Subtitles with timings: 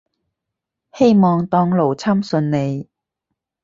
[0.93, 2.89] 希望當勞侵順利